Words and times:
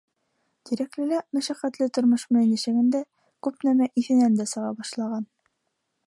Тирәклелә 0.67 1.17
мәшәҡәтле 1.37 1.87
тормош 1.97 2.25
менән 2.31 2.49
йәшәгәндә 2.55 3.01
күп 3.47 3.65
нәмә 3.67 3.89
иҫенән 4.03 4.39
дә 4.41 4.47
сыға 4.53 4.71
башлаған. 4.81 5.29